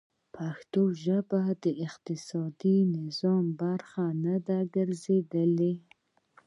[0.35, 5.73] پښتو ژبه د اقتصادي نظام برخه نه ده ګرځېدلې.